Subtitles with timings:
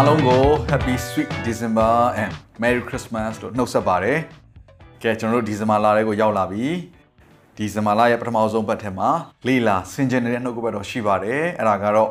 [0.00, 4.18] အားလုံးကို Happy Sweet December and Merry Christmas လို့နှုတ်ဆက်ပါတယ်။
[5.02, 6.66] ကဲကျွန်တော်တို့ဒီဇင်ဘာလထဲကိုရောက်လာပြီ။
[7.56, 9.08] ဒီဇင်ဘာလရဲ့ပထမဆုံးပတ်ထဲမှာ
[9.46, 12.10] လေးလာဆင်ကျင်နေတဲ့နှုတ်ကပတ်တော်ရှိပါတယ်။အဲ့ဒါကတော့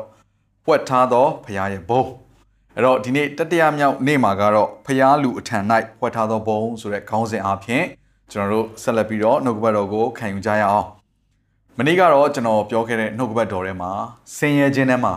[0.66, 2.02] ပွက်ထားသောဖရားရဲ့ဘုံ။
[2.76, 5.58] အဲ့တော့ဒီနေ့တတိယမြောက်နေ့မှာကတော့ဖရားလူအထံ၌
[6.00, 7.84] ပွက်ထားသောဘုံဆိုတဲ့ခေါင်းစဉ်အားဖြင့်
[8.32, 10.86] ကျွန်တော်တို့ဆက်လက်ပြီးတော့နှုတ်ကပတ်တော်ကိုခံယူကြရအောင်။
[11.78, 13.90] မနေ့ကတော့ကျွန်တော်ပြောခဲ့တဲ့နှုတ်ကပတ်တော်ထဲမှာ
[14.36, 15.14] ဆင်းရဲခြင်းထဲမှာ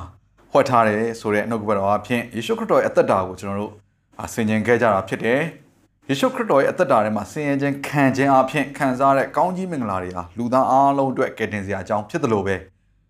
[0.52, 3.72] ဟောထားတယ်ဆိုတဲ့နှုတ်ကပတ်တော်အဖြစ်ယေရှုခရစ်တော်ရဲ့အသက်တာကိုကျွန်တော်တို့
[4.34, 5.40] ဆင်ခြင်ခဲ့ကြတာဖြစ်တယ်။
[6.10, 12.56] ယေရှုခရစ်တော်ရဲ့အသက်တာထဲမှာဆင်ခြင်ခံခြင်းအဖြစ်ခံစားတဲ့ကောင်းကြီးမင်္ဂလာတွေဟာလူသားအားလုံးအတွက်ကယ်တင်စရာအကြောင်းဖြစ်တယ်လို့ပဲ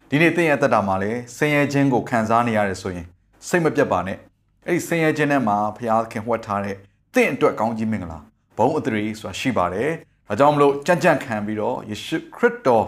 [0.10, 3.06] ဒီနေ့သင်ရဲ့အသက်တာမှာလည်းဆင်ရဲခြင်းကိုခံစားနေရတယ်ဆိုရင်
[3.48, 4.18] စိတ်မပြတ်ပါနဲ့။
[4.68, 6.76] အဲ့ဒီဆင်ရဲခြင်းထဲမှာဘုရားခင်ဟောထားတဲ့
[7.14, 8.18] သင်အတွက်ကောင်းကြီးမင်္ဂလာ
[8.58, 9.90] ဘုံအသရေဆိုတာရှိပါတယ်။
[10.28, 12.86] ဒါကြောင့်မလို့ကြံ့ကြံ့ခံပြီးတော့ယေရှုခရစ်တော်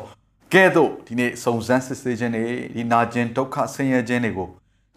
[0.55, 4.49] ကဲ့သို့ဒီနေ့စုံစမ်းစစ်ဆေးခြင်းတွေဒီနာကျင်ဒုက္ခဆင်းရဲခြင်းတွေကို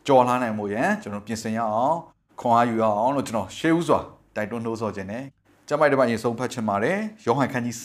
[0.06, 1.96] ကြော်လာနိုင်မှုရန်ကျွန်တော်ပြင်ဆင်ရအောင်
[2.40, 4.00] ခွန်အားယူရအောင်လို့ကျွန်တော်ရှေးဥစွာ
[4.36, 5.24] တိုက်တွန်းနှိုးဆော်ခြင်းနဲ့
[5.68, 7.76] ကျမ်းပိုက်တစ်ပိုက်ရေဆုံးဖတ်ချင်ပါတယ်ယောဟန်ခန်းကြီး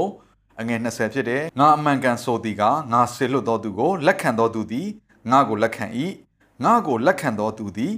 [0.00, 4.88] 73အငယ်20ဖြစ်တယ်ငါအမှန်ကန်ဆိုသည်ကငါဆေလွတ်တော်သူကိုလက်ခံတော်သူသည်
[5.30, 5.86] ငါကိုလက်ခံ၏
[6.64, 7.94] ငါကိုလက်ခံတော်သူသည်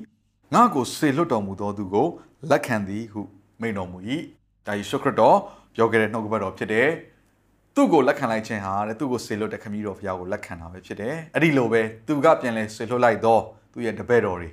[0.55, 2.07] ငါကိုဆေလွတ်တော်မူတော်သူကို
[2.51, 3.21] လက်ခံသည်ဟု
[3.61, 3.99] မိန့်တော်မူ၏
[4.67, 5.39] ဒါယေရှုခရစ်တော်
[5.75, 6.89] ပြောခဲ့တဲ့နှုတ်ကပတ်တော်ဖြစ်တယ်
[7.77, 13.43] သူ့ကိုလက်ခံလိုက်ခြင်းဟာတဲ့သူ့ကိုဆေလွတ်တဲ့ခမည်းတော်ဘုရားကိုလက်ခံတာပဲဖြစ်တယ်အဲ့ဒီလိုပဲသူကပြန်လဲဆေလွတ်လိုက်တော့
[13.73, 14.49] သူ့ရဲ့တပည့်တော်တွေ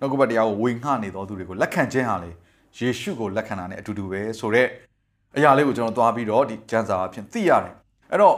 [0.00, 2.30] နှုတ်ကပတ်တရားကိုဝေငှနေတော်သူတွေကိုလက်ခံခြင်းဟာလေ
[2.78, 4.68] ယေရှုကိုလက်ခံတာနဲ့အတူတူပဲဆိုတော့
[5.36, 7.74] အရာလေးကိုကျွန်တော်သွားပြီးတော့ဒီကျမ်းစာအဖြစ်သိရတယ်
[8.12, 8.36] အဲ့တော့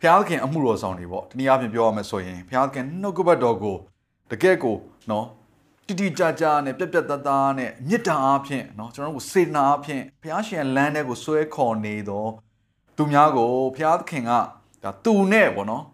[0.00, 3.76] ဘုရားသခင်အမှုတော်ဆောင်တွေပေါ့တနည်းအားဖြင့်ပြောရမယ်ဆိုရင်ဘုရားသခင်နှုတ်ကပတ်တော်ကို
[4.30, 4.76] တကယ်ကို
[5.10, 5.26] နော်
[5.86, 12.30] တိတိကျကျနဲ့ပြက်ပြက်သားသားနဲ့မေတ္တာအားဖြင့်နော်ကျွန်တော်တို့စေနာအားဖြင့်ဘုရားရှင်လမ်းထဲကိုဆွဲခေါ်နေတော့
[13.00, 14.30] သူများကိုဘုရားသခင်က
[14.84, 15.84] ဒါသူနဲ့ပေါ့နော်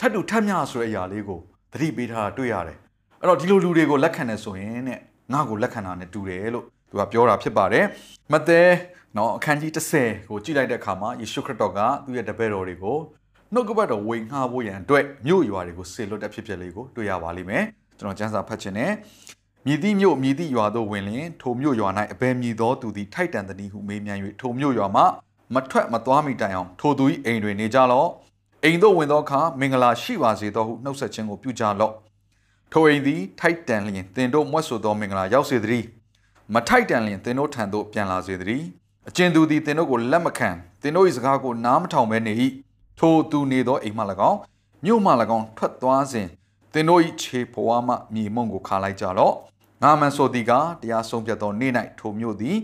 [0.00, 1.40] ထပ်တူထပ်မြဆိုတဲ့အရာလေးကို
[1.72, 2.78] သတိပေးထားတာတွေ့ရတယ်
[3.20, 5.00] အဲ့တော့ဒီလိုလူတွေကိုလက်ခံနေဆိုရင်တဲ့
[5.32, 7.84] ငါ့ကိုလက်ခံတာနဲ့တူတယ်လို့သူကပြောတာဖြစ်ပါတယ်
[8.32, 8.60] မဿဲ
[9.16, 12.98] နော်အခန်းကြီး30ကိုကြည့်လိုက်တဲ့အခါမှာယေရှုခရစ်တော်ကသူ့ရဲ့တပည့်တော်တွေကို
[13.52, 17.64] နှုတ်ကပတ်တော်ဝေငှဖို့ရန်အတွက်မြို့ရွာတွေကိုဆေလွတ်တဲ့ဖြစ်ဖြစ်လေးကိုတွေ့ရပါလိမ့်မယ်
[17.98, 18.92] ကျွန်တော်ကျမ်းစာဖတ်ခြင်းနဲ့
[19.66, 25.02] မြည်သည့်မြို့မြည်သည့်ရွာသို့ဝင်လင်ထိုမြို့ရွာ၌အဘယ်မြည်သောသူသည်ထိုက်တန်သည်ဟုမေးမြန်း၍ထိုမြို့ရွာမှ
[25.54, 28.08] မထွက်မသွားမိတိုင်အောင်ထိုသူ၏အိမ်တွင်နေကြလော့
[28.64, 31.92] အိမ်သို့ဝင်သောအခါမင်္ဂလာရှိပါစေသောဟုနှုတ်ဆက်ခြင်းကိုပြုကြလော့
[32.72, 35.84] ထိုအိမ်သည်ထိုက်တန်လျင်သင်တို့မွတ်ဆိုသောမင်္ဂလာရောက်စေသည်
[36.54, 38.62] မထိုက်တန်လျင်သင်တို့ထံသို့ပြန်လာစေသည်
[39.08, 40.50] အကျဉ်သူသည်သင်တို့ကိုလက်မခံ
[40.82, 42.32] သင်တို့၏စကားကိုနားမထောင်ဘဲနေ၏
[42.98, 44.38] ထိုသူနေသောအိမ်မှ၎င်း
[44.84, 46.26] မြို့မှ၎င်းထွက်သွားစဉ်
[46.72, 49.34] သင်တို့၏ခြေဘဝမှမြေမုံကိုခါလိုက်ကြလော့
[49.82, 52.56] ငါမန်ဆိုသည်ကတရားဆုံးဖြတ်သောနေ့၌ထိုမြို့သည်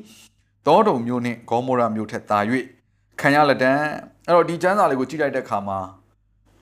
[0.66, 2.38] တောတုံမြို့နှင့်ဂေါမောရမြို့ထက်သာ၍
[3.20, 3.84] ခံရလက်တန်း
[4.26, 5.78] အဲ့တော့ဒီကျမ်းစာလေးကိုကြည့်လိုက်တဲ့အခါမှာ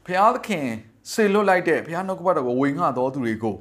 [0.04, 0.66] ဘုရားသခင်
[1.12, 3.56] စေလွတ်လိုက်တဲ့ဘုရားနှုတ်ကပတ်တော်ကိုဝေငှတော်သူတွေကို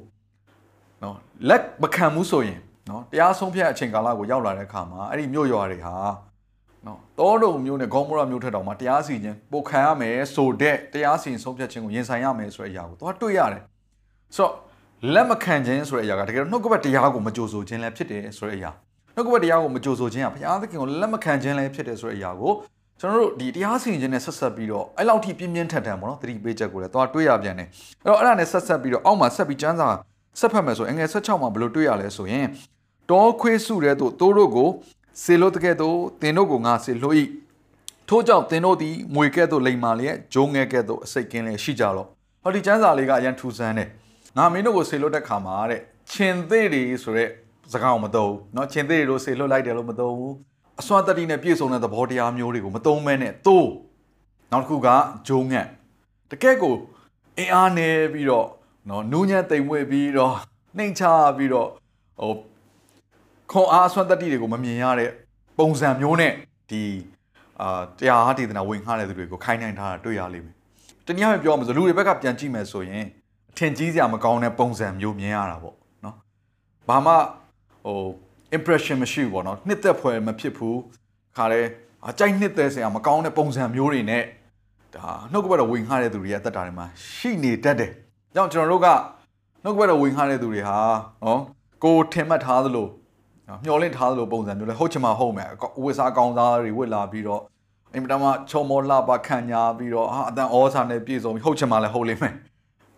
[1.02, 1.16] နော်
[1.48, 2.58] လက်မခံမှုဆိုရင်
[2.90, 5.94] နော်တရားဆုံးဖြတ်အချိန်ကာလကိုရောက်လာတဲ့အခါမှာအဲ့ဒီမြို့ရွာတွေဟာ
[6.86, 13.62] နော်တောတုံမြို့နဲ့ဂေါမောရမြို့ထက်တောင်မှတရားစီရင်ပိုခံရမယ်ဆိုတဲ့တရားစီရင်ဆုံးဖြတ်ခြင်းကိုရင်ဆိုင်ရမယ်ဆိုတဲ့အရာကိုသွားတွေ့ရတယ်
[14.36, 14.52] ဆိုတော့
[15.14, 18.70] လက်မခံခြင်းဆိုတဲ့အရာကတကယ်တော့နှုတ်ကပတ်တရားကိုမကြိုဆိုခြင်းလည်းဖြစ်တယ်ဆိုတဲ့အရာ
[19.14, 22.52] နှုတ်ကပတ်တရားကိုမကြိုဆိုခြင်းကဘုရားသခင်ကိုလက်မခံခြင်းလည်းဖြစ်တယ်ဆိုတဲ့အရာကို
[22.99, 27.67] ကျွန်တော်တို့ဒီတရားစီရင်ခြင်းနဲ့ဆက်ဆက်ပြီးတော့အဲ့လောက်ထိပြင်းပြင်းထန်ထန်ပေါ့နော်သတိပေးချက်ကိုလည်းသွားတွေးရပြန်တယ်
[28.03, 29.89] အဲ့တော့အဲ့ဒါနဲ့ဆက်ဆက်ပြီးတော့အောက်မှာဆက်ပြီးကျမ်းစာ
[30.39, 32.47] ဆက်ဖတ်မယ်ဆိုအငယ်16မှာဘယ်လိုတွေးရလဲဆိုရင်
[33.11, 34.69] တောခွေးစုတဲ့တို့တိုးတို့ကို
[35.23, 37.23] စေလို့တကဲ့သို့သင်တို့ကိုငါစေလို့ဤ
[38.09, 42.05] ထို့ကြောင့်သင်တို့သည်မွေကဲ့သို့လိမ်မာလျက်ဂျုံငဲကဲ့သို့အစိတ်ကင်းလျက်ရှိကြလော
[42.43, 43.89] ဟောဒီကျမ်းစာလေးကအရန်ထူဆန်းတယ်
[44.37, 45.81] ငါမင်းတို့ကိုစေလို့တဲ့ခါမှာတဲ့
[46.11, 47.29] ချင်းသေးတွေဆိုတဲ့
[47.71, 50.33] စကားကိုမသုံးဘူးเนาะချင်းသေးတွေလို့စေလို့လိုက်တယ်လို့မသုံးဘူး
[50.80, 53.68] အစွမ်းတတိနဲ့ပြည့်စုံတဲ့သဘောတရားမျိုးတွေကိုမသုံးမဲနဲ့သို့
[54.52, 54.88] နောက်တစ်ခုက
[55.28, 55.66] ဂျုံငတ်
[56.30, 56.74] တကယ့်ကို
[57.38, 58.46] အင်အားနေပြီးတော့
[58.88, 60.34] နော်နူးညံ့တိမ်မွေ့ပြီးတော့
[60.76, 61.02] နှိမ်ချ
[61.36, 61.68] ပြီးတော့
[62.20, 62.32] ဟို
[63.52, 65.10] ခွန်အားအစွမ်းတတိတွေကိုမမြင်ရတဲ့
[65.58, 66.32] ပုံစံမျိုးနဲ့
[66.70, 66.82] ဒီ
[67.60, 70.54] အာတရားဟာဒေသနာဝင်ခါတဲ့သူတွေကိုခိုင်းနိုင်ထားတာတွေ့ရလိမ့်မယ်
[71.06, 73.04] တနည်းအားဖြင့်ပြောမှာဆိုလူတွေဘက်ကပြန်ကြည့်မယ်ဆိုရင်
[73.50, 76.16] အထင်ကြီးစရာမကောင်းတဲ့ပုံစံမျိုးမြင်ရတာပေါ့နော်
[76.88, 77.12] ဘာမှ
[77.84, 78.00] ဟို
[78.56, 80.78] impression မရှိဘူးပေါ့နော်နှစ်သက်ဖွယ်မဖြစ်ဘူး
[81.36, 81.60] ခါလဲ
[82.08, 84.24] အကြိုက်နှစ်သက်စရာမကောင်းတဲ့ပုံစံမျိုးတွေနဲ့
[84.94, 87.90] ဒါနှုတ်ကပတ်တော်ဝင်ခါတဲ့သူတွေရဲ့အသက်တာတွေမှာရှိနေတတ်တယ်။
[88.34, 88.88] ကြောင့်ကျွန်တော်တို့က
[89.64, 90.78] နှုတ်ကပတ်တော်ဝင်ခါတဲ့သူတွေဟာ
[91.24, 91.40] နော်
[91.84, 92.88] ကိုထင်မှတ်ထားသလို
[93.64, 95.48] မျောလင့်ထားသလိုပုံစံမျိုးလဲဟုတ်ချင်မှဟုတ်မယ်
[95.84, 97.42] ဝစ်စားကောင်းသားတွေဝစ်လာပြီးတော့
[97.94, 102.34] အင်မတန်မှချုံမောလှပခံညာပြီးတော့ဟာအတန်ဩစာနဲ့ပြည့်စုံပြီးဟုတ်ချင်မှလဲဟုတ်လိမ့်မယ်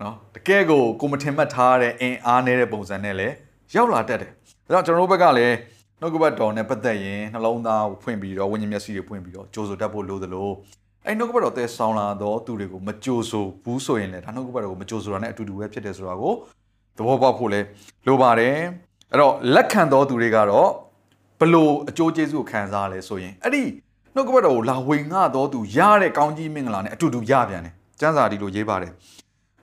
[0.02, 3.28] နော်တကယ်ကိုကိုမထင်မှတ်ထားတဲ့အင်အားနေတဲ့ပုံစံနဲ့လဲ
[3.74, 4.32] ရောက်လာတတ်တယ်
[4.70, 5.56] ဒါကြောင့်ကျွန်တော်တို့ဘက်ကလည်း
[6.00, 10.48] နှုတ်ကပတ်တော်နဲ့ပတ်သက်ရင်နှလုံးသားကိုဖွင့်ပြီးတော့ဝိညာဉ်မျက်စိတွေဖွင့်ပြီးတော့ကြိုးဆိုတတ်ဖို့လိုသလို
[11.06, 16.32] အဲ့နှုတ်ကပတ်တော်တဲ့ဆောင်းလာတော့သူတွေကိုမကြိုးဆိုဘူးဆိုရင်လည်းဒါနှုတ်ကပတ်တော်ကိုမကြိုးဆိုတာနဲ့အတူတူပဲဖြစ်တယ်ဆိုတာကို
[16.96, 17.60] သဘောပေါက်ဖို့လဲ
[18.06, 18.56] လိုပါတယ်
[19.10, 20.68] အဲ့တော့လက်ခံတော်သူတွေကတော့
[21.40, 23.62] ဘလို့အကျိုးကျေးဇူးကိုခံစားရလဲဆိုရင်အဲ့ဒီ
[24.14, 28.92] နှုတ်ကပတ်တော်ကိုလာဝေငှတော်သူရတဲ့ကောင်းကြီးမင်္ဂလာနဲ့အတူတူရပြန်တယ်ကျမ်းစာဒီလိုရေးပါတယ်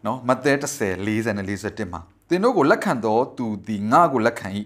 [0.05, 4.47] နော်မဿဲ30 40နဲ့41မှာသင်တို့ကိုလက်ခံတော်သူသည်ငါ့ကိုလက်ခံ၏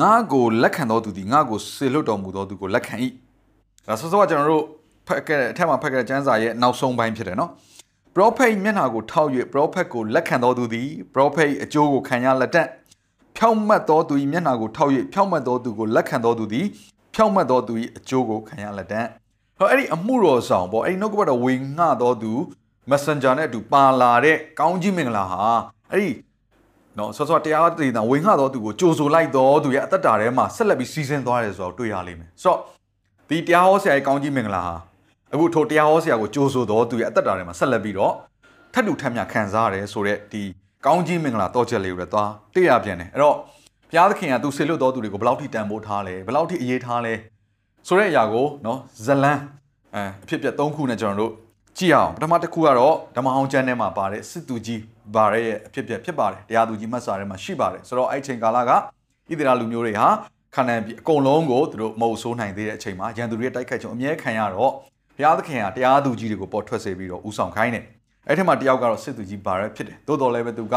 [0.00, 2.94] ငါ့ကိုလက်ခံတော်သူသည်ငါ့ကိုဆေလွတ်တော်မူတော်သူကိုလက်ခံ၏
[3.86, 4.64] ဒါဆိုတော့ကျွန်တော်တို့
[5.06, 7.50] ဖတ်ခဲ့တဲ့အထက်မှာဖတ်ခဲ့တဲ့ကျမ်းစာရဲ့နောက်ဆုံးပိုင်းဖြစ်တယ်နော်
[8.14, 12.66] prophet မျက်နှာကိုထောက်၍ prophet ကိုလက်ခံတော်သူသည် prophet အကျိုးကိုခံရလက်တတ်
[13.36, 16.66] ဖြောင့်မတ်တော်သူ၏မျက်နှာကိုထောက်၍ဖြောင့်မတ်တော်သူကိုလက်ခံတော်သူသည်
[17.14, 19.06] ဖြောင့်မတ်တော်သူ၏အကျိုးကိုခံရလက်တတ်
[19.58, 22.32] ဟောအဲ့ဒီအမှုတော်ဆောင်ပေါ့အဲ့ဒီနှုတ်ကပတ်တော်ဝေငှတော်သူ
[22.90, 25.44] messenger နဲ့အတူပါလာတဲ့ကောင်းကြီးမင်္ဂလာဟာ
[25.90, 26.10] အဲ့ဒီ
[26.98, 32.58] နော်ဆောဆောတရားတည်တာဝေငှတော်သူကိုကြိုဆိုလိုက်တော်သူရဲ့အသက်တာထဲမှာဆက်လက်ပြီးစီးဆင်းသွားတယ်ဆိုတော့တွေ့ရလိမ့်မယ်ဆိုတော့
[33.28, 34.74] ဒီတရားဟောဆရာရဲ့ကောင်းကြီးမင်္ဂလာဟာ
[35.32, 38.12] အခုထိုတရားဟောဆရာကိုကြိုဆိုတော်သူရဲ့အသက်တာထဲမှာဆက်လက်ပြီးတော့
[38.72, 40.42] ထပ်တူထပ်မြခံစားရတယ်ဆိုတော့ဒီ
[40.86, 43.36] ကောင်းကြီးမင်္ဂလာတော့ချက်လေးကိုလည်းသွားတွေ့ရပြန်တယ်အဲ့တော့
[43.90, 47.14] ဘုရားသခင်ကသူဆေလွတ်တော်သူတွေကိုဘယ်လောက်ထိတန်ဖိုးထားလဲဘယ်လောက်ထိအရေးထားလဲ
[47.86, 49.40] ဆိုတဲ့အရာကိုနော်ဇလန်း
[49.94, 51.32] အဲအဖြစ်ပြက်၃ခုနဲ့ကျွန်တော်တို့
[51.78, 54.80] ကြည့်အောင်ပထမတစ်ခုကတော့ဓမ္မဟောင်းကျမ်းထဲမှာပါတဲ့စစ်သူကြီး
[55.15, 58.77] ဘာရဲ့အဖြစ်ပြက်ဖြစ်ပါတယ်တရားသူကြီးမှတ်စာထဲမှာရှိပါတယ်ဆိုတော့အဲ့ချိန်ကာလကဣ
[59.39, 60.07] သရေလလူမျိုးတွေဟာ
[60.55, 64.71] ခန္ဓာပြည်အကုန်လုံးကိုသူတို့မဟုတ်ဆိုးနိုင်သေးတဲ့အချိန်မှာရန်သူတွေတိုက်ခိုက်ခြင်းအမြဲခံရတော့
[65.15, 67.83] ဘုရားသခင်ကတရားသူကြီးတွေကိုပေါ်ထွက်စေပြီးတော့ဥဆောင်ခိုင်းတယ်
[68.27, 70.75] အဲ့ထက်မှတယောက်ကတော့စစ်သူကြီးဘာရဲဖြစ်တယ်တိုးတော်လည်းပဲသူက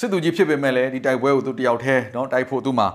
[0.00, 2.86] စစ်သူကြီးဖြစ်ပေမဲ့လည်းဒီတိုက်ပွဲကိုသူတယောက်တည်းเนาะတိုက်ဖို့သူမှ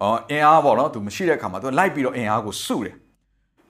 [0.00, 2.96] အော်အင်အားပေါ့เนาะသူမရှိတဲ့အခါမှာသူလိုက်ပြီးတော့အင်အားကိုစုတယ်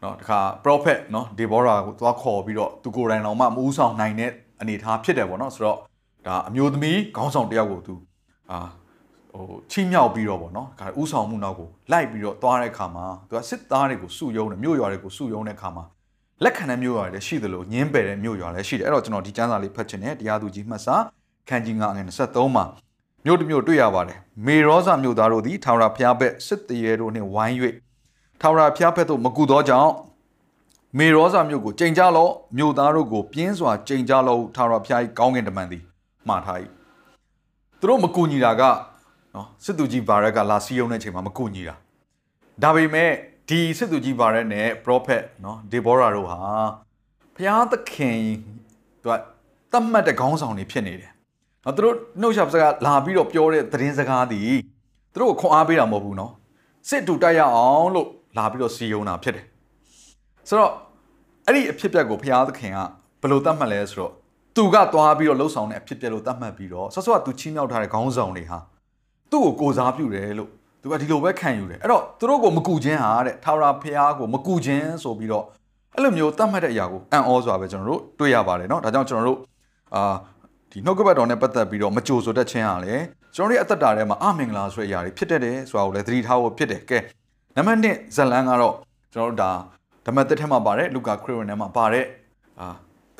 [0.00, 5.78] เนาะတခါ prophet เนาะဒေဘောရာကိုသွားခေါ်ပြီးတော့သူကိုယ်တိုင်တော်မှမဦးဆောင်နိုင်တဲ့အနေအထားဖြစ်တယ်ပေါ့เนาะဆိုတော့
[6.27, 7.95] ဒါအမျိုးသမီးခေါင်းဆောင်တယောက်ကိုသူ
[8.51, 8.59] အာ
[9.33, 15.83] ဟိုချီးမြှောက်ပြီးတော့ပေါ့နော်ဒါဥဆောင်မှုနောက်ကိုလိုက်ပြီးတော့သွားတဲ့အခါမှာသူကစစ်သားတွေကိုစုယုံတယ်မြို့ရွာတွေကိုစုယုံတဲ့အခါမှာ
[16.43, 20.95] လက်ခံတဲ့မြို့ရွာတွေလည်းရှိသလိုညင်းပယ်တဲ့မြို့ရွာလည်းရှိတယ်အဲ့တော့ကျွန်တော်ဒီကျမ်းစာလေးဖတ်ချင်တယ်တရားသူကြီးမှတ်စာ
[21.49, 22.65] ခန်းကြီး9ငွေ23မှာ
[23.25, 27.55] မြို့တစ်မြို့တွေ့ရပါတယ်မေရောဇမြို့သားတို့သည်ထာဝရဘုရားဘက်စစ်တရေတို့နှင့်ဝိုင်း၍
[28.41, 29.91] ထာဝရဘုရားဘက်သို့မကူသောကြောင့်
[30.97, 35.83] မေရောဇမြို့ကိုချိန်ကြလော့မြို့သားတို့ကိုပြင်းစွာချိန်ကြလော့ထာဝရဘုရား၏ကောင်းကင်တမန်သည်
[36.27, 36.59] မှားထား၏
[37.79, 38.61] သူတို့မကူညီတာက
[39.35, 41.75] နော်စစ်သူကြီးဗာရက်ကလာစီယုံတဲ့အချိန်မှာမကူညီတာ
[42.63, 43.11] ဒါပေမဲ့
[43.49, 46.39] ဒီစစ်သူကြီးဗာရက်နဲ့ prophet နော်ဒေဘောရာတို့ဟာ
[47.35, 48.19] ဘုရားသခင်
[49.01, 49.13] သူက
[49.71, 51.11] တတ်မှတ်တဲ့ခေါင်းဆောင်တွေဖြစ်နေတယ်။
[51.65, 54.51] နော်သူတို့နှုတ်ဆက်စကားလာပြီးတော့ပြောတဲ့သတင်းစကားသည်
[55.13, 56.31] သူတို့ကိုခွန်အားပေးတာမဟုတ်ဘူးနော်။
[56.89, 58.07] စစ်တူတိုက်ရအောင်လို့
[58.37, 59.45] လာပြီးတော့စီယုံတာဖြစ်တယ်။
[60.47, 60.73] ဆိုတော့
[61.45, 62.79] အဲ့ဒီအဖြစ်အပျက်ကိုဘုရားသခင်က
[63.21, 64.13] ဘယ်လိုတတ်မှတ်လဲဆိုတော့
[64.60, 68.58] သူကသွားပြီးတော့လှုပ်ဆောင်တဲ့အဖြစ်အပျက်လို့တတ်မှတ်ပြီးတော့ဆော့ဆော့ကသူချီးမြှောက်ထားတဲ့ခေါင်းဆောင်တွေဟာ
[69.30, 70.50] သူ့ကိုကိုစားပြုတယ်လို့
[70.82, 75.44] သူကဒီလိုပဲခံယူတယ်အဲ့တော့သူတို့ကိုမကူခြင်းဟာတဲ့ထာဝရဘုရားကိုမကူခြင်းဆိုပြီးတော့
[75.94, 79.38] အဲ့လိုမျိုးတတ်မှတ်တဲ့အရာကိုအံ့ဩစွာပဲကျွန်တော်တို့တွေ့ရပါတယ်เนาะဒါကြောင့်ကျွန်တော်တို့
[79.94, 80.14] အာ
[80.70, 82.94] ဒီနှုတ်ကပတ်တော်နဲ့ပတ်သက်ပြီးတော့မကြိုဆိုတတ်ခြင်းဟာလေ
[83.36, 86.98] ကျွန်တော်တို့အသက်တာထဲမှာအမင်္ဂလာဆိုတဲ့အရာတွေဖြစ်တတ်တယ်ဆိုတာကိုလည်းသတိထားဖို့ဖြစ်တယ်ကဲ
[87.56, 88.74] နံပါတ်1ဇလန်ကတော့
[89.14, 89.50] ကျွန်တော်တို့ဒါ
[90.06, 92.06] ဓမ္မသစ်ထဲမှာပါတယ်လူကာခရစ်ဝင်ထဲမှာပါတယ်
[92.60, 92.68] အာ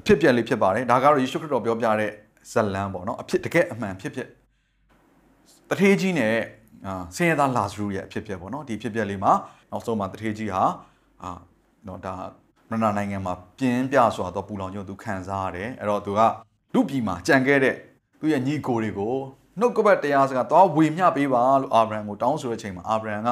[0.02, 2.12] အဖြစ်ပြန်လေးဖြစ်ပါတယ်ဒါကတော့ယေရှုခရစ်တော်ပြောပြတဲ့
[2.52, 4.28] ဇလံပေါ့နော်အဖြစ်တကယ်အမှန်ဖြစ်ဖြစ်
[5.70, 6.36] တထေးကြီးနဲ့
[7.16, 9.34] ဆင်းရဲသားလာဇရုရဲ့အဖြစ်ပြက်ပေါ့နော်ဒီအဖြစ်ပြက်လေးမှာ
[9.72, 10.64] နောက်ဆုံးမှာတထေးကြီးဟာ
[11.24, 11.32] အာ
[11.88, 12.14] နော်ဒါ
[12.70, 16.20] မရဏနိုင်ငံမှာပြင်းပြစွာသောပူလောင်ခြင်းကိုသူခံစားရတယ်အဲ့တော့သူက
[16.74, 17.76] လူပြည်မှာကြံခဲ့တဲ့
[18.20, 19.16] သူ့ရဲ့ညီကိုတွေကို
[19.60, 23.30] နှုတ်ကပတ်တရားစကားသွားဝေမျှပေးပါလို့အာဗြဟံကိုတောင်းဆိုတဲ့အချိန်မှာအာဗြဟံက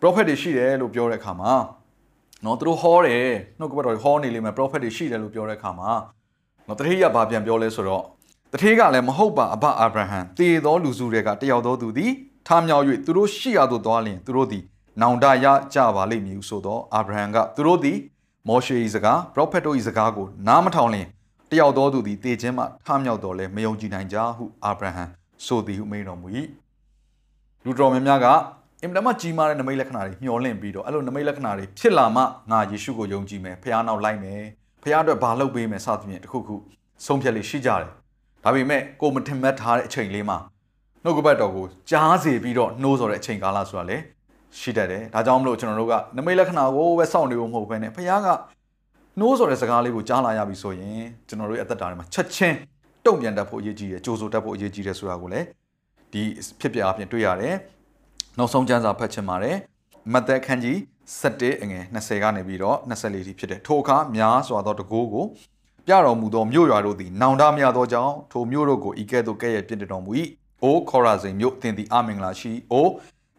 [0.00, 1.52] prophet တွေရှိတယ်လို့ပြောတဲ့အခါမှာ
[2.44, 3.28] နော်သူတို့ဟောတယ်
[3.58, 5.90] နှုတ်ကပတ်တော်ဟောနေလိမ့်မယ် prophet တွေရှိတယ်လို့ပြောတဲ့အခါမှာ
[6.66, 8.04] နော်တတိယဘာပြန်ပြောလဲဆိုတော့
[8.52, 12.12] တထေးကလည်းမဟုတ်ပါအဘအာဗြဟံတည်သောလူစုတွေကတယောက်သောသူသည်
[12.46, 14.62] ထမြောက်၍သူတို့ရှိရသို့သွားလျင်သူတို့သည်
[15.00, 17.98] နောင်တရကြပါလိမ့်မည်ဆိုတော့အာဗြဟံကသူတို့သည်
[18.48, 21.06] မောရှေ၏စကားပရောဖက်တို့၏စကားကိုနားမထောင်လျင်
[21.50, 25.04] တယောက်သောသူသည်တေခြင်းမှထမြောက်တော်လဲမယုံကြည်နိုင်ကြဟုအာဗြဟံ
[25.46, 26.26] ဆိုသည်ဟုမိန်တော်မူ၏
[27.64, 28.26] လူတော်များများက
[28.82, 34.42] အင်မတန်မှကြီးမားတဲ့နမိတ်လက္ခဏာတွေမျှော်လင့်ပြီးတော့အဲ့လိုနမိတ်လက္ခဏာတွေဖြစ်လာမှငါယေရှုကိုယုံကြည်မယ်ဖခင်နောက်လိုက်မယ်
[34.82, 36.56] ဖခင်အတွက်ဘာလုပ်ပေးမယ်စသဖြင့်တခုခု
[37.06, 37.88] ဆုံးဖြတ်လေးရှိကြတယ်
[38.44, 40.38] ဒါပေမဲ့ကိုမထင်မှတ်ထားတဲ့အချိန်လေးမှာ
[41.04, 43.96] နှုတ်ကပတ်တော်ကိုကြားစေပြီးတော့နှိုးဆော်တဲ့အချိန်ကာလဆိုတာလေ
[44.58, 48.28] ရှိတတ်တယ်ဒါကြောင့်မလို့ကျွန်တော်တို့ကနမိတ်လက္ခဏာကိုပဲစောင့်နေဖို့မဟုတ်ဘဲနဲ့ဖခင်က
[49.18, 52.56] နှိုးဆော်တဲ့စကားလေးကိုကြားလာရပြီဆိုရင်ကျွန်တော်တို့ရဲ့အသက်တာထဲမှာချက်ချင်း
[53.06, 55.46] တုံ့ပြန်တတ်ဖို့အရေးကြီးတယ်ကြိုးဆိုတတ်ဖို့အရေးကြီးတယ်ဆိုတာကိုလည်း
[56.12, 56.22] ဒီ
[56.60, 57.54] ဖြစ်ပြအပြင်တွေ့ရတယ်
[58.38, 59.56] နောက်ဆုံးကျမ်းစာဖတ်ချင်ပါတယ်
[60.12, 60.76] မသက်ခန်းကြီး
[61.20, 65.26] 7အငယ်20ကနေပြီးတော့24ထိဖြစ်တယ်ထိုအခါများစွာသောတကိုးကို
[65.86, 70.10] ပြတော်မူသောမြို့ရွာတို့သည်နောင်တမရသောကြောင့်ထိုမြို့တို့ကိုဤကဲ့သို့ကဲ့ရဲ့ပြစ်တော်မူ၏
[70.62, 72.88] အိုခေါရာဇိန်မြို့တင်သည်အမင်္ဂလာရှိအို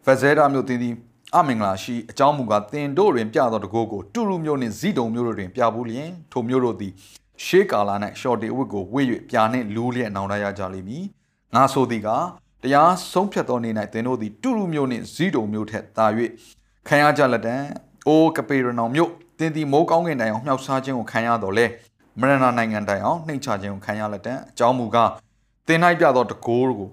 [0.04, 0.94] ဖဇဲဒါမြို့တင်သည်
[1.36, 6.92] အမင်္ဂလာရှိအကြောင်းမူကားတင်တို့တွင်ပြသောတကိုးကိုတူရုမြို့နှင့်ဇီတုံမြို့တို့တွင်ပြဘူးလျင်ထိုမြို့တို့သည်
[7.44, 7.90] ရှေးကာလ၌
[8.20, 11.04] ရှော့တေဝစ်ကိုဝေ့၍ပြာနှင့်လူးလျက်နောင်တရကြလိမ့်မည်
[11.54, 12.08] ငါဆိုသည်က
[12.62, 16.06] တရားဆုံးဖြတ်သောနေ့၌သင်တို့သည်တူရုမြို့နှင့်ဇီတုံမြို့ထက်သာ၍
[16.88, 17.56] ခံရကြလက်တံ
[18.08, 21.66] အိုကပေရနောင်မြို့တင်သည်မိုးကောင်းကင်တိုင်အောင်မြှောက်စားခြင်းကိုခံရတော်လဲ
[22.20, 25.10] မရဏနိုင်ငံတိုင်အောင်နှိမ်ချခြင်းကိုခံရလက်တံအကြောင်းမူကား
[25.66, 26.88] သင်၌ပြသောတကိုးကို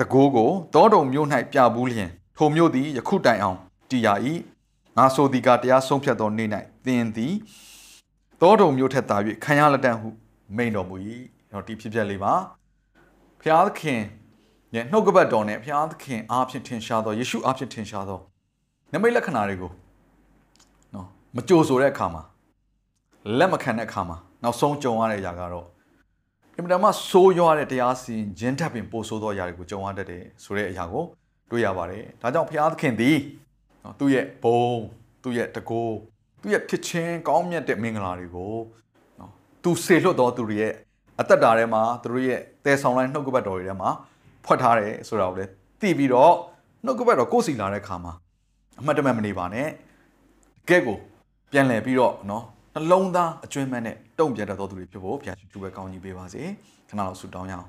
[0.00, 3.58] တကိုးကိုတောတုံမြို့၌ပြဘူးလျင်ထိုမြို့သည်ယခုတိုင်အောင်
[3.90, 4.08] တည်ရ၏
[4.96, 6.48] ငါဆိုသည်ကတရားဆုံးဖြတ်သောနေ့၌
[6.84, 7.34] သင်သည်
[8.40, 10.08] တောတုံမြို့ထက်သာ၍ခံရလက်တံဟု
[10.56, 10.96] မိန်တော်မူ၏
[11.52, 12.34] တော့ဒီဖြစ်ပျက်လေးပါ
[13.40, 14.00] ဖျားသခင်
[14.74, 18.18] ရဲ့နှုတ်ကပတ်တော်နဲ့ဖျားသခင်အားဖြင့်ထင်ရှားသောယေရှုအားဖြင့်ထင်ရှားသော
[18.92, 19.70] နမိတ်လက္ခဏာတွေကို
[20.94, 22.22] နော်မကြိုဆိုတဲ့အခါမှာ
[23.38, 25.66] လက်မခံတဲ့အခါမှာနောက်ဆုံးကြုံရတဲ့အရာကတော့
[26.56, 31.04] အင်မတန်မှဆိုးရွားတဲ့တရားစီရင်ဂျင်းထပ်ပင်ပို့ဆိုးသောအရာတွေကိုကြုံရတတ်တယ်ဆိုတဲ့အရာကို
[31.50, 33.18] တွေ့ရပါတယ်။ဒါကြောင့်ဘုရားသခင်သည်
[33.84, 34.60] နော်သူ့ရဲ့ဘုံ
[35.22, 35.96] သူ့ရဲ့တကိုး
[36.42, 38.54] သူ့ရဲ့ဖြစ်ချင်းကောင်းမြတ်တဲ့မင်္ဂလာတွေကို
[39.18, 40.72] နော်သူဆေလွတ်တော်သူတွေရဲ့
[41.20, 43.90] အသက်တာထဲမှာသူတို့ရဲ့တဲဆောင်လိုက်နှုတ်ကပတ်တော်တွေထဲမှာ
[44.44, 46.34] ဖွက်ထားတယ်ဆိုတာကိုလည်းသိပြီးတော့
[46.84, 48.12] နှုတ်ကပတ်တော်ကိုယ်စီလာတဲ့ခါမှာ
[48.80, 49.68] အမှတ်တမဲ့မနေပါနဲ့
[50.68, 50.96] ကဲကို
[51.52, 56.42] ပြန်လည်ပြီးတော့နော်နှလုံးသားအကျွမ်းမဲ့နဲ့တုံ့ပြန်တတ်သောသူတွေဖြစ်ဖို့ဘုရားရှင်သူပဲကောင်းကြီးပေးပါစေ
[56.88, 57.68] ခဏလောက်ဆုတောင်းရအောင်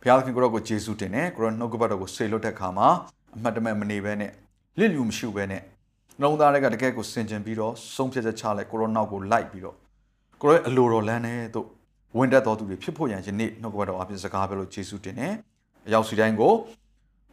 [0.00, 2.88] ဘုရားသခင်ကိုရောကိုယေရှုတင်တယ်ကိုရောနှုတ်ကပတ်တော်ကိုဆေလွတ်တဲ့ခါမှာ
[3.36, 4.32] အမှတ်တမဲ့မနေဘဲနဲ့
[4.78, 5.62] လစ်လူမရှိဘဲနဲ့
[6.18, 9.76] နှလုံးသားတွေကတကယ်ကိုစင်ကြင်ပြီးတော့ဆုံးဖြတ်ချက်ချလိုက်ကိုရောနောက်ကိုလိုက်ပြီးတော့
[10.40, 11.66] ကိုရောအလိုတော်လန်းတဲ့တို့
[12.16, 15.34] ဝင်တက်တော်သူတွေဖြစ်ဖို့ရန်ယနေ့နှုတ်ကပတ်တော်အပြင်စကားပြောလို့ယေရှုတင်တယ်
[15.88, 16.52] အရောက်စီတိုင်းကို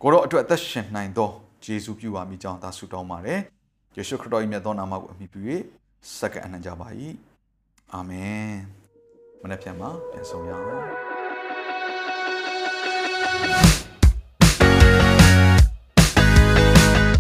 [0.01, 1.29] ကိုရောအတွက်အသက်ရှင်နိုင်သော
[1.65, 3.39] ယေရှုပြုပါမိကြောင်းသာဆုတောင်းပါတယ်
[3.95, 5.41] ယေရှုခရစ်တော်၏မြတ်သောနာမကိုအမိပြု၍
[6.17, 6.87] စက္ကအနံ့ကြပါ၏
[7.93, 8.49] အာမင်
[9.41, 13.64] မနေ့ပြန်မှာပြန်ဆောင်ရအောင်